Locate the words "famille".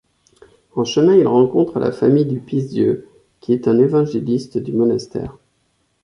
1.91-2.25